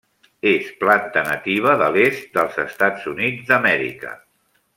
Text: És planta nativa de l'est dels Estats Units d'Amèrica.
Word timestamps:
És 0.51 0.69
planta 0.83 1.23
nativa 1.27 1.75
de 1.83 1.91
l'est 1.97 2.25
dels 2.39 2.57
Estats 2.67 3.07
Units 3.13 3.45
d'Amèrica. 3.53 4.17